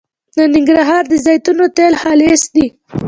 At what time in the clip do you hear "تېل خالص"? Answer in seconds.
1.77-2.43